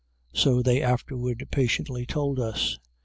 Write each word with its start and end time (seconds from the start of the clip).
so 0.33 0.63
they 0.63 0.81
afterward 0.81 1.47
patiently 1.51 2.07
told 2.07 2.39
us. 2.39 2.79